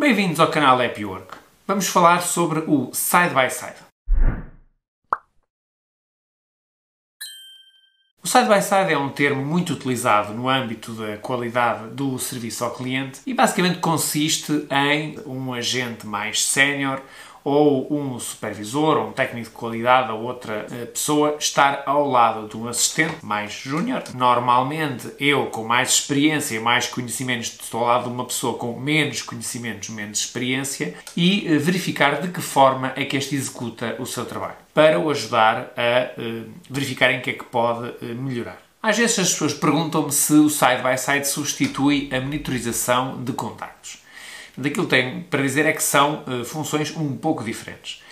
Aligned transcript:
Bem-vindos 0.00 0.40
ao 0.40 0.50
canal 0.50 0.80
Happy 0.80 1.04
Work. 1.04 1.36
Vamos 1.66 1.86
falar 1.88 2.22
sobre 2.22 2.60
o 2.60 2.88
side 2.94 3.34
by 3.34 3.50
side. 3.50 3.76
O 8.22 8.26
side 8.26 8.48
by 8.48 8.62
side 8.62 8.94
é 8.94 8.96
um 8.96 9.10
termo 9.10 9.44
muito 9.44 9.74
utilizado 9.74 10.32
no 10.32 10.48
âmbito 10.48 10.94
da 10.94 11.18
qualidade 11.18 11.90
do 11.90 12.18
serviço 12.18 12.64
ao 12.64 12.74
cliente 12.74 13.20
e 13.26 13.34
basicamente 13.34 13.78
consiste 13.80 14.66
em 14.70 15.18
um 15.26 15.52
agente 15.52 16.06
mais 16.06 16.46
sénior 16.46 17.02
ou 17.44 17.92
um 17.92 18.18
supervisor 18.18 18.98
ou 18.98 19.08
um 19.08 19.12
técnico 19.12 19.48
de 19.48 19.56
qualidade 19.56 20.12
ou 20.12 20.22
outra 20.22 20.66
eh, 20.70 20.86
pessoa 20.86 21.36
estar 21.38 21.82
ao 21.86 22.08
lado 22.08 22.48
de 22.48 22.56
um 22.56 22.68
assistente 22.68 23.24
mais 23.24 23.52
júnior. 23.52 24.02
Normalmente, 24.14 25.08
eu 25.18 25.46
com 25.46 25.64
mais 25.64 25.90
experiência 25.90 26.60
mais 26.60 26.86
conhecimentos 26.86 27.56
estou 27.60 27.80
ao 27.80 27.86
lado 27.86 28.04
de 28.04 28.10
uma 28.10 28.24
pessoa 28.24 28.58
com 28.58 28.78
menos 28.78 29.22
conhecimentos, 29.22 29.88
menos 29.90 30.18
experiência 30.18 30.94
e 31.16 31.46
eh, 31.46 31.58
verificar 31.58 32.20
de 32.20 32.28
que 32.28 32.40
forma 32.40 32.92
é 32.96 33.04
que 33.04 33.16
este 33.16 33.34
executa 33.34 33.96
o 33.98 34.06
seu 34.06 34.24
trabalho 34.24 34.56
para 34.74 34.98
o 34.98 35.10
ajudar 35.10 35.72
a 35.76 36.20
uh, 36.20 36.50
verificar 36.68 37.10
em 37.10 37.20
que 37.20 37.30
é 37.30 37.32
que 37.32 37.44
pode 37.44 37.92
melhorar. 38.14 38.58
Às 38.82 38.96
vezes 38.96 39.18
as 39.18 39.32
pessoas 39.32 39.52
perguntam-me 39.52 40.12
se 40.12 40.32
o 40.34 40.48
side-by-side 40.48 41.20
-side 41.20 41.24
substitui 41.24 42.08
a 42.12 42.20
monitorização 42.20 43.22
de 43.22 43.32
contactos 43.32 43.98
daquilo 44.56 44.86
que 44.86 44.90
tenho 44.90 45.22
para 45.24 45.42
dizer 45.42 45.66
é 45.66 45.72
que 45.72 45.82
são 45.82 46.24
uh, 46.26 46.44
funções 46.44 46.94
um 46.96 47.16
pouco 47.16 47.44
diferentes. 47.44 48.02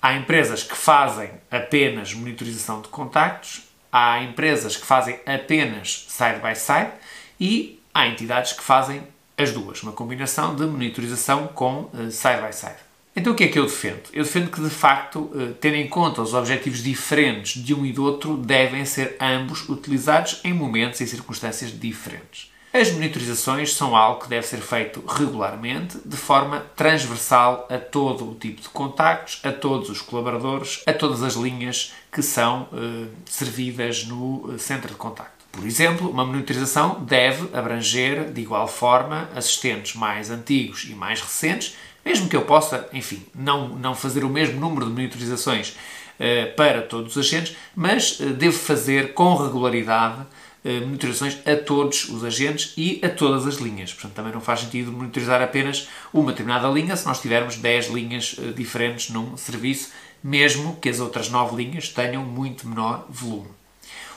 Há 0.00 0.14
empresas 0.14 0.62
que 0.62 0.76
fazem 0.76 1.30
apenas 1.50 2.14
monitorização 2.14 2.80
de 2.80 2.88
contactos, 2.88 3.62
há 3.92 4.22
empresas 4.22 4.76
que 4.76 4.86
fazem 4.86 5.20
apenas 5.26 6.06
side 6.08 6.40
by 6.40 6.56
side 6.56 6.90
e 7.38 7.80
há 7.92 8.06
entidades 8.06 8.52
que 8.52 8.62
fazem 8.62 9.02
as 9.36 9.52
duas, 9.52 9.82
uma 9.82 9.92
combinação 9.92 10.54
de 10.54 10.64
monitorização 10.66 11.48
com 11.48 11.90
uh, 11.92 12.10
side 12.10 12.40
by 12.40 12.54
side. 12.54 12.90
Então 13.14 13.32
o 13.32 13.36
que 13.36 13.44
é 13.44 13.48
que 13.48 13.58
eu 13.58 13.64
defendo? 13.64 14.02
Eu 14.12 14.22
defendo 14.22 14.50
que 14.50 14.60
de 14.60 14.70
facto, 14.70 15.18
uh, 15.18 15.54
tendo 15.60 15.76
em 15.76 15.88
conta 15.88 16.22
os 16.22 16.32
objetivos 16.32 16.82
diferentes 16.82 17.62
de 17.62 17.74
um 17.74 17.84
e 17.84 17.92
do 17.92 18.04
outro, 18.04 18.36
devem 18.36 18.84
ser 18.84 19.16
ambos 19.20 19.68
utilizados 19.68 20.40
em 20.44 20.52
momentos 20.52 21.00
e 21.00 21.06
circunstâncias 21.06 21.78
diferentes. 21.78 22.50
As 22.72 22.92
monitorizações 22.92 23.74
são 23.74 23.96
algo 23.96 24.22
que 24.22 24.28
deve 24.28 24.46
ser 24.46 24.60
feito 24.60 25.04
regularmente, 25.04 25.98
de 26.04 26.16
forma 26.16 26.60
transversal 26.76 27.66
a 27.68 27.78
todo 27.78 28.30
o 28.30 28.34
tipo 28.36 28.62
de 28.62 28.68
contactos, 28.68 29.40
a 29.42 29.50
todos 29.50 29.90
os 29.90 30.00
colaboradores, 30.00 30.80
a 30.86 30.92
todas 30.92 31.24
as 31.24 31.34
linhas 31.34 31.92
que 32.12 32.22
são 32.22 32.68
eh, 32.72 33.08
servidas 33.24 34.04
no 34.04 34.52
eh, 34.54 34.58
centro 34.58 34.88
de 34.88 34.94
contacto. 34.94 35.44
Por 35.50 35.66
exemplo, 35.66 36.08
uma 36.08 36.24
monitorização 36.24 37.02
deve 37.02 37.48
abranger 37.56 38.32
de 38.32 38.40
igual 38.40 38.68
forma 38.68 39.28
assistentes 39.34 39.96
mais 39.96 40.30
antigos 40.30 40.84
e 40.84 40.94
mais 40.94 41.20
recentes, 41.20 41.76
mesmo 42.04 42.28
que 42.28 42.36
eu 42.36 42.42
possa, 42.42 42.88
enfim, 42.92 43.26
não, 43.34 43.68
não 43.68 43.96
fazer 43.96 44.22
o 44.22 44.28
mesmo 44.28 44.60
número 44.60 44.86
de 44.86 44.92
monitorizações 44.92 45.74
eh, 46.20 46.46
para 46.46 46.82
todos 46.82 47.16
os 47.16 47.26
agentes, 47.26 47.56
mas 47.74 48.18
eh, 48.20 48.26
devo 48.26 48.56
fazer 48.56 49.14
com 49.14 49.34
regularidade 49.34 50.26
monitorizações 50.64 51.38
a 51.46 51.56
todos 51.56 52.08
os 52.08 52.22
agentes 52.22 52.74
e 52.76 53.00
a 53.02 53.08
todas 53.08 53.46
as 53.46 53.56
linhas. 53.56 53.92
Portanto, 53.92 54.12
também 54.12 54.32
não 54.32 54.40
faz 54.40 54.60
sentido 54.60 54.92
monitorizar 54.92 55.40
apenas 55.40 55.88
uma 56.12 56.32
determinada 56.32 56.68
linha 56.68 56.96
se 56.96 57.06
nós 57.06 57.20
tivermos 57.20 57.56
10 57.56 57.88
linhas 57.88 58.36
eh, 58.38 58.52
diferentes 58.52 59.10
num 59.10 59.36
serviço, 59.36 59.90
mesmo 60.22 60.76
que 60.76 60.88
as 60.88 61.00
outras 61.00 61.30
9 61.30 61.56
linhas 61.56 61.88
tenham 61.88 62.22
muito 62.22 62.68
menor 62.68 63.06
volume. 63.08 63.48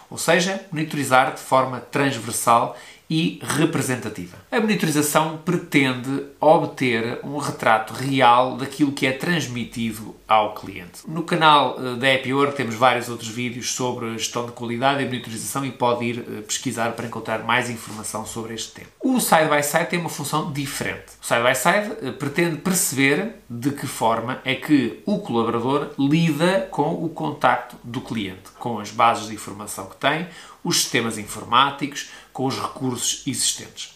Ou 0.09 0.17
seja, 0.17 0.63
monitorizar 0.71 1.33
de 1.33 1.39
forma 1.39 1.79
transversal 1.79 2.77
e 3.13 3.39
representativa. 3.43 4.37
A 4.51 4.59
monitorização 4.59 5.37
pretende 5.45 6.25
obter 6.39 7.19
um 7.23 7.37
retrato 7.37 7.93
real 7.93 8.57
daquilo 8.57 8.91
que 8.91 9.05
é 9.05 9.11
transmitido 9.11 10.15
ao 10.27 10.55
cliente. 10.55 11.01
No 11.07 11.21
canal 11.21 11.77
eh, 11.77 11.95
da 11.95 12.35
Work 12.35 12.57
temos 12.57 12.73
vários 12.73 13.09
outros 13.09 13.29
vídeos 13.29 13.71
sobre 13.75 14.17
gestão 14.17 14.47
de 14.47 14.53
qualidade 14.53 15.03
e 15.03 15.05
monitorização 15.05 15.63
e 15.63 15.71
pode 15.71 16.05
ir 16.05 16.19
eh, 16.19 16.41
pesquisar 16.41 16.93
para 16.93 17.05
encontrar 17.05 17.43
mais 17.43 17.69
informação 17.69 18.25
sobre 18.25 18.55
este 18.55 18.71
tema. 18.71 18.87
O 18.99 19.19
side 19.19 19.47
by 19.47 19.61
side 19.61 19.85
tem 19.85 19.99
uma 19.99 20.09
função 20.09 20.51
diferente. 20.51 21.13
O 21.21 21.25
side 21.25 21.43
by 21.43 21.55
side 21.55 22.13
pretende 22.13 22.57
perceber 22.57 23.35
de 23.47 23.69
que 23.69 23.85
forma 23.85 24.41
é 24.43 24.55
que 24.55 25.03
o 25.05 25.19
colaborador 25.19 25.91
lida 25.99 26.67
com 26.71 26.93
o 27.05 27.09
contacto 27.09 27.75
do 27.83 28.01
cliente, 28.01 28.49
com 28.57 28.79
as 28.79 28.89
bases 28.89 29.27
de 29.27 29.35
informação 29.35 29.85
que 29.85 29.97
tem, 29.97 30.27
os 30.63 30.77
sistemas 30.77 31.17
informáticos, 31.17 32.09
com 32.33 32.45
os 32.45 32.59
recursos 32.59 33.23
existentes. 33.25 33.93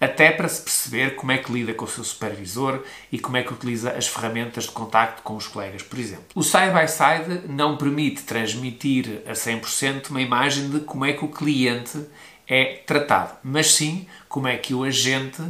Até 0.00 0.30
para 0.30 0.48
se 0.48 0.62
perceber 0.62 1.14
como 1.14 1.30
é 1.30 1.36
que 1.36 1.52
lida 1.52 1.74
com 1.74 1.84
o 1.84 1.88
seu 1.88 2.02
supervisor 2.02 2.82
e 3.12 3.18
como 3.18 3.36
é 3.36 3.42
que 3.42 3.52
utiliza 3.52 3.90
as 3.90 4.06
ferramentas 4.08 4.64
de 4.64 4.70
contacto 4.70 5.22
com 5.22 5.36
os 5.36 5.46
colegas, 5.46 5.82
por 5.82 5.98
exemplo. 5.98 6.24
O 6.34 6.42
side-by-side 6.42 7.24
-side 7.28 7.48
não 7.48 7.76
permite 7.76 8.22
transmitir 8.22 9.20
a 9.26 9.32
100% 9.32 10.08
uma 10.08 10.22
imagem 10.22 10.70
de 10.70 10.80
como 10.80 11.04
é 11.04 11.12
que 11.12 11.22
o 11.22 11.28
cliente 11.28 12.06
é 12.50 12.82
tratado, 12.84 13.34
mas 13.44 13.72
sim 13.72 14.06
como 14.28 14.48
é 14.48 14.56
que 14.56 14.74
o 14.74 14.82
agente 14.82 15.40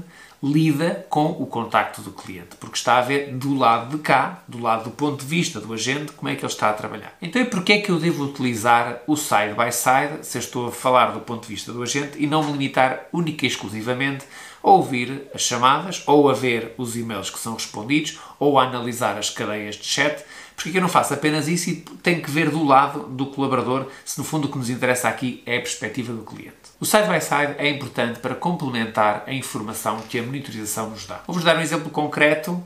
lida 0.42 1.06
com 1.10 1.26
o 1.26 1.46
contacto 1.46 2.00
do 2.00 2.12
cliente, 2.12 2.56
porque 2.58 2.76
está 2.76 2.98
a 2.98 3.02
ver 3.02 3.32
do 3.32 3.54
lado 3.54 3.96
de 3.96 4.02
cá, 4.02 4.42
do 4.48 4.60
lado 4.60 4.84
do 4.84 4.90
ponto 4.90 5.20
de 5.20 5.26
vista 5.26 5.60
do 5.60 5.72
agente, 5.72 6.12
como 6.12 6.30
é 6.30 6.34
que 6.34 6.42
ele 6.42 6.52
está 6.52 6.70
a 6.70 6.72
trabalhar. 6.72 7.14
Então, 7.20 7.44
porquê 7.46 7.74
é 7.74 7.80
que 7.80 7.90
eu 7.90 7.98
devo 7.98 8.24
utilizar 8.24 9.02
o 9.06 9.16
side 9.16 9.54
by 9.54 9.70
side, 9.70 10.26
se 10.26 10.38
eu 10.38 10.40
estou 10.40 10.68
a 10.68 10.72
falar 10.72 11.12
do 11.12 11.20
ponto 11.20 11.42
de 11.42 11.48
vista 11.48 11.72
do 11.72 11.82
agente, 11.82 12.18
e 12.18 12.26
não 12.26 12.42
me 12.42 12.52
limitar 12.52 13.06
única 13.12 13.44
e 13.44 13.48
exclusivamente 13.48 14.24
a 14.62 14.70
ouvir 14.70 15.28
as 15.34 15.42
chamadas, 15.42 16.02
ou 16.06 16.30
a 16.30 16.32
ver 16.32 16.74
os 16.78 16.96
e-mails 16.96 17.28
que 17.28 17.38
são 17.38 17.54
respondidos, 17.54 18.18
ou 18.38 18.58
a 18.58 18.64
analisar 18.64 19.18
as 19.18 19.28
cadeias 19.28 19.76
de 19.76 19.84
chat, 19.84 20.24
porque 20.62 20.76
eu 20.76 20.82
não 20.82 20.88
faço 20.88 21.14
apenas 21.14 21.48
isso 21.48 21.70
e 21.70 21.76
tenho 22.02 22.22
que 22.22 22.30
ver 22.30 22.50
do 22.50 22.62
lado 22.64 23.04
do 23.04 23.26
colaborador 23.26 23.86
se 24.04 24.18
no 24.18 24.24
fundo 24.24 24.46
o 24.46 24.50
que 24.50 24.58
nos 24.58 24.68
interessa 24.68 25.08
aqui 25.08 25.42
é 25.46 25.56
a 25.56 25.60
perspectiva 25.60 26.12
do 26.12 26.22
cliente. 26.22 26.56
O 26.78 26.84
side-by-side 26.84 27.52
-side 27.52 27.54
é 27.58 27.68
importante 27.68 28.20
para 28.20 28.34
complementar 28.34 29.24
a 29.26 29.32
informação 29.32 30.00
que 30.00 30.18
a 30.18 30.22
monitorização 30.22 30.90
nos 30.90 31.06
dá. 31.06 31.22
Vou-vos 31.26 31.44
dar 31.44 31.56
um 31.56 31.60
exemplo 31.60 31.90
concreto 31.90 32.62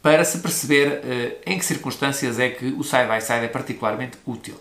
para 0.00 0.24
se 0.24 0.38
perceber 0.38 0.88
uh, 0.88 1.36
em 1.46 1.58
que 1.58 1.64
circunstâncias 1.64 2.38
é 2.38 2.48
que 2.48 2.66
o 2.66 2.82
side-by-side 2.82 3.40
-side 3.40 3.44
é 3.44 3.48
particularmente 3.48 4.18
útil. 4.26 4.58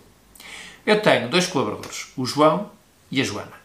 Eu 0.85 1.01
tenho 1.01 1.29
dois 1.29 1.47
colaboradores, 1.47 2.11
o 2.17 2.25
João 2.25 2.69
e 3.09 3.21
a 3.21 3.23
Joana. 3.23 3.57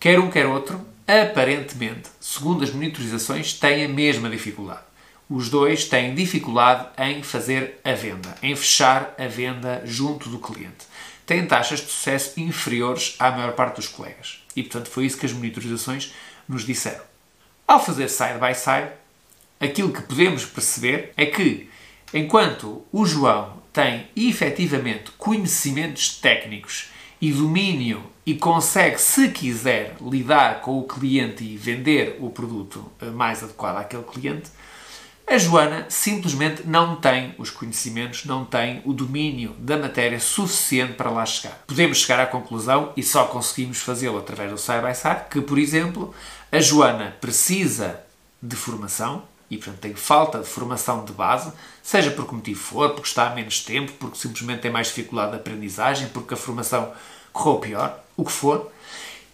Quer 0.00 0.18
um, 0.18 0.30
quer 0.30 0.46
outro, 0.46 0.80
aparentemente, 1.06 2.08
segundo 2.20 2.64
as 2.64 2.70
monitorizações, 2.70 3.52
têm 3.54 3.84
a 3.84 3.88
mesma 3.88 4.28
dificuldade 4.28 4.88
os 5.28 5.50
dois 5.50 5.84
têm 5.84 6.14
dificuldade 6.14 6.88
em 6.98 7.22
fazer 7.22 7.78
a 7.84 7.92
venda, 7.92 8.34
em 8.42 8.56
fechar 8.56 9.14
a 9.18 9.26
venda 9.26 9.82
junto 9.84 10.28
do 10.28 10.38
cliente. 10.38 10.86
Têm 11.26 11.46
taxas 11.46 11.80
de 11.80 11.86
sucesso 11.86 12.40
inferiores 12.40 13.14
à 13.18 13.30
maior 13.30 13.52
parte 13.52 13.76
dos 13.76 13.88
colegas. 13.88 14.42
E, 14.56 14.62
portanto, 14.62 14.88
foi 14.88 15.04
isso 15.04 15.18
que 15.18 15.26
as 15.26 15.32
monitorizações 15.32 16.14
nos 16.48 16.64
disseram. 16.64 17.04
Ao 17.66 17.84
fazer 17.84 18.08
side 18.08 18.38
by 18.38 18.54
side, 18.54 18.88
aquilo 19.60 19.92
que 19.92 20.00
podemos 20.00 20.46
perceber 20.46 21.12
é 21.16 21.26
que, 21.26 21.68
enquanto 22.14 22.82
o 22.90 23.04
João 23.04 23.58
tem 23.70 24.08
efetivamente 24.16 25.10
conhecimentos 25.18 26.16
técnicos 26.16 26.88
e 27.20 27.30
domínio 27.30 28.02
e 28.24 28.34
consegue, 28.34 28.98
se 28.98 29.28
quiser, 29.28 29.96
lidar 30.00 30.62
com 30.62 30.78
o 30.78 30.84
cliente 30.84 31.44
e 31.44 31.56
vender 31.56 32.16
o 32.20 32.30
produto 32.30 32.90
mais 33.14 33.42
adequado 33.42 33.76
àquele 33.76 34.04
cliente, 34.04 34.50
a 35.30 35.36
Joana 35.36 35.86
simplesmente 35.90 36.66
não 36.66 36.96
tem 36.96 37.34
os 37.36 37.50
conhecimentos, 37.50 38.24
não 38.24 38.44
tem 38.44 38.80
o 38.84 38.94
domínio 38.94 39.54
da 39.58 39.76
matéria 39.76 40.18
suficiente 40.18 40.94
para 40.94 41.10
lá 41.10 41.24
chegar. 41.26 41.62
Podemos 41.66 41.98
chegar 41.98 42.20
à 42.20 42.26
conclusão, 42.26 42.92
e 42.96 43.02
só 43.02 43.24
conseguimos 43.24 43.78
fazê-lo 43.78 44.18
através 44.18 44.50
do 44.50 44.58
side 44.58 44.80
by 44.80 44.94
side, 44.94 45.28
que, 45.30 45.40
por 45.40 45.58
exemplo, 45.58 46.14
a 46.50 46.60
Joana 46.60 47.16
precisa 47.20 48.00
de 48.42 48.56
formação, 48.56 49.22
e 49.50 49.56
portanto 49.56 49.80
tem 49.80 49.94
falta 49.94 50.38
de 50.38 50.46
formação 50.46 51.04
de 51.04 51.12
base, 51.12 51.52
seja 51.82 52.10
por 52.10 52.26
que 52.26 52.34
motivo 52.34 52.60
for, 52.60 52.90
porque 52.90 53.08
está 53.08 53.26
há 53.26 53.34
menos 53.34 53.60
tempo, 53.60 53.92
porque 53.98 54.18
simplesmente 54.18 54.60
tem 54.60 54.70
mais 54.70 54.88
dificuldade 54.88 55.32
de 55.32 55.36
aprendizagem, 55.36 56.08
porque 56.08 56.34
a 56.34 56.36
formação 56.36 56.92
correu 57.32 57.60
pior, 57.60 58.00
o 58.16 58.24
que 58.24 58.32
for. 58.32 58.70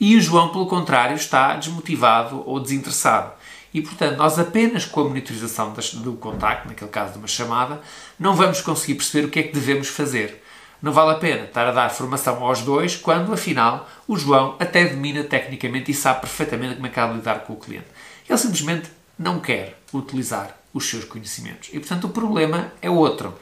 E 0.00 0.16
o 0.16 0.20
João, 0.20 0.48
pelo 0.48 0.66
contrário, 0.66 1.14
está 1.14 1.54
desmotivado 1.54 2.42
ou 2.46 2.58
desinteressado. 2.58 3.32
E, 3.74 3.82
portanto, 3.82 4.16
nós 4.16 4.38
apenas 4.38 4.84
com 4.84 5.00
a 5.00 5.04
monitorização 5.04 5.74
do 5.94 6.12
contacto, 6.12 6.68
naquele 6.68 6.90
caso 6.90 7.14
de 7.14 7.18
uma 7.18 7.26
chamada, 7.26 7.80
não 8.16 8.36
vamos 8.36 8.60
conseguir 8.60 8.94
perceber 8.94 9.26
o 9.26 9.30
que 9.30 9.40
é 9.40 9.42
que 9.42 9.52
devemos 9.52 9.88
fazer. 9.88 10.44
Não 10.80 10.92
vale 10.92 11.10
a 11.10 11.14
pena 11.14 11.44
estar 11.44 11.66
a 11.66 11.72
dar 11.72 11.90
formação 11.90 12.44
aos 12.44 12.62
dois 12.62 12.94
quando, 12.94 13.32
afinal, 13.32 13.88
o 14.06 14.16
João 14.16 14.54
até 14.60 14.86
domina 14.86 15.24
tecnicamente 15.24 15.90
e 15.90 15.94
sabe 15.94 16.20
perfeitamente 16.20 16.76
como 16.76 16.86
é 16.86 16.90
que 16.90 17.00
há 17.00 17.06
de 17.08 17.14
lidar 17.14 17.40
com 17.40 17.54
o 17.54 17.56
cliente. 17.56 17.86
Ele 18.28 18.38
simplesmente 18.38 18.90
não 19.18 19.40
quer 19.40 19.76
utilizar 19.92 20.56
os 20.72 20.88
seus 20.88 21.04
conhecimentos. 21.04 21.70
E, 21.72 21.80
portanto, 21.80 22.04
o 22.04 22.10
problema 22.10 22.72
é 22.80 22.88
outro. 22.88 23.34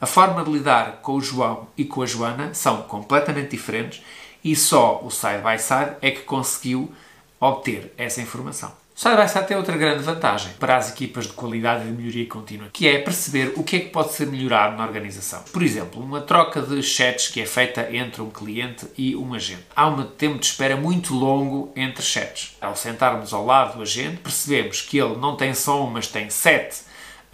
A 0.00 0.06
forma 0.06 0.42
de 0.42 0.50
lidar 0.50 1.00
com 1.00 1.12
o 1.12 1.20
João 1.20 1.68
e 1.76 1.84
com 1.84 2.02
a 2.02 2.06
Joana 2.06 2.52
são 2.54 2.82
completamente 2.82 3.50
diferentes 3.50 4.02
e 4.42 4.56
só 4.56 5.00
o 5.04 5.10
side 5.10 5.42
by 5.42 5.58
side 5.60 5.96
é 6.02 6.10
que 6.10 6.22
conseguiu 6.22 6.92
obter 7.40 7.94
essa 7.96 8.20
informação. 8.20 8.85
O 8.96 8.98
side 8.98 9.14
by 9.14 9.28
side 9.28 9.46
tem 9.46 9.56
outra 9.58 9.76
grande 9.76 10.02
vantagem 10.02 10.54
para 10.58 10.74
as 10.74 10.90
equipas 10.90 11.26
de 11.26 11.34
qualidade 11.34 11.82
e 11.82 11.90
de 11.90 11.92
melhoria 11.92 12.26
contínua, 12.26 12.70
que 12.72 12.88
é 12.88 12.98
perceber 12.98 13.52
o 13.54 13.62
que 13.62 13.76
é 13.76 13.80
que 13.80 13.90
pode 13.90 14.14
ser 14.14 14.26
melhorado 14.26 14.74
na 14.74 14.86
organização. 14.86 15.42
Por 15.52 15.62
exemplo, 15.62 16.02
uma 16.02 16.22
troca 16.22 16.62
de 16.62 16.82
chats 16.82 17.28
que 17.28 17.42
é 17.42 17.44
feita 17.44 17.94
entre 17.94 18.22
um 18.22 18.30
cliente 18.30 18.86
e 18.96 19.14
um 19.14 19.34
agente. 19.34 19.66
Há 19.76 19.86
um 19.86 20.02
tempo 20.02 20.38
de 20.38 20.46
espera 20.46 20.78
muito 20.78 21.12
longo 21.12 21.70
entre 21.76 22.02
chats. 22.02 22.56
Ao 22.58 22.74
sentarmos 22.74 23.34
ao 23.34 23.44
lado 23.44 23.76
do 23.76 23.82
agente, 23.82 24.16
percebemos 24.16 24.80
que 24.80 24.96
ele 24.96 25.18
não 25.18 25.36
tem 25.36 25.52
só 25.52 25.84
um, 25.84 25.90
mas 25.90 26.06
tem 26.06 26.30
sete 26.30 26.80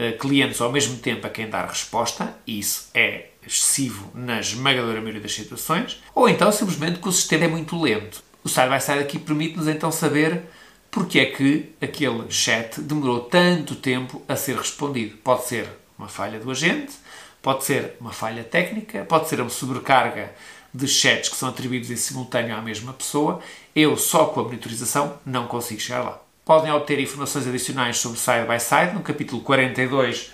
uh, 0.00 0.18
clientes 0.18 0.60
ao 0.60 0.72
mesmo 0.72 0.96
tempo 0.96 1.28
a 1.28 1.30
quem 1.30 1.48
dar 1.48 1.68
resposta, 1.68 2.36
isso 2.44 2.90
é 2.92 3.26
excessivo 3.46 4.10
na 4.16 4.40
esmagadora 4.40 5.00
maioria 5.00 5.20
das 5.20 5.32
situações, 5.32 6.02
ou 6.12 6.28
então 6.28 6.50
simplesmente 6.50 6.98
que 6.98 7.08
o 7.08 7.12
sistema 7.12 7.44
é 7.44 7.48
muito 7.48 7.80
lento. 7.80 8.20
O 8.42 8.48
side-by-side 8.48 8.98
aqui 8.98 9.16
permite-nos 9.20 9.68
então 9.68 9.92
saber 9.92 10.42
porque 10.92 11.18
é 11.20 11.24
que 11.24 11.72
aquele 11.80 12.30
chat 12.30 12.78
demorou 12.82 13.20
tanto 13.20 13.74
tempo 13.74 14.20
a 14.28 14.36
ser 14.36 14.58
respondido. 14.58 15.16
Pode 15.24 15.46
ser 15.46 15.66
uma 15.98 16.06
falha 16.06 16.38
do 16.38 16.50
agente, 16.50 16.92
pode 17.40 17.64
ser 17.64 17.96
uma 17.98 18.12
falha 18.12 18.44
técnica, 18.44 19.02
pode 19.06 19.26
ser 19.26 19.40
uma 19.40 19.48
sobrecarga 19.48 20.34
de 20.72 20.86
chats 20.86 21.28
que 21.30 21.36
são 21.36 21.48
atribuídos 21.48 21.90
em 21.90 21.96
simultâneo 21.96 22.54
à 22.54 22.60
mesma 22.60 22.92
pessoa. 22.92 23.40
Eu, 23.74 23.96
só 23.96 24.26
com 24.26 24.40
a 24.40 24.42
monitorização, 24.44 25.18
não 25.24 25.46
consigo 25.46 25.80
chegar 25.80 26.02
lá. 26.02 26.20
Podem 26.44 26.70
obter 26.70 27.00
informações 27.00 27.46
adicionais 27.46 27.96
sobre 27.96 28.18
Side 28.18 28.46
by 28.46 28.60
Side 28.60 28.92
no 28.92 29.00
capítulo 29.00 29.40
42 29.40 30.30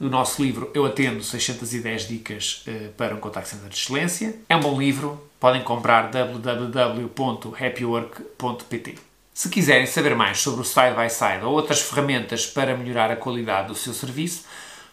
do 0.00 0.08
nosso 0.08 0.42
livro 0.42 0.70
Eu 0.72 0.86
Atendo 0.86 1.22
610 1.22 2.08
Dicas 2.08 2.62
eh, 2.66 2.88
para 2.96 3.14
um 3.14 3.20
Contact 3.20 3.50
Center 3.50 3.68
de 3.68 3.76
Excelência. 3.76 4.36
É 4.48 4.56
um 4.56 4.60
bom 4.60 4.80
livro, 4.80 5.22
podem 5.38 5.62
comprar 5.62 6.10
www.happywork.pt. 6.10 9.07
Se 9.38 9.48
quiserem 9.48 9.86
saber 9.86 10.16
mais 10.16 10.40
sobre 10.40 10.62
o 10.62 10.64
Side 10.64 10.96
by 11.00 11.08
Side 11.08 11.44
ou 11.44 11.52
outras 11.52 11.80
ferramentas 11.80 12.44
para 12.44 12.76
melhorar 12.76 13.08
a 13.08 13.14
qualidade 13.14 13.68
do 13.68 13.74
seu 13.76 13.94
serviço, 13.94 14.44